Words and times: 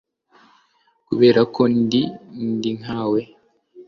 kubera 1.07 1.41
ko 1.53 1.61
ndi, 1.77 2.01
ndi 2.49 2.71
nkawe 2.79 3.21